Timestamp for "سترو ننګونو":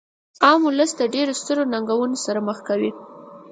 1.41-2.17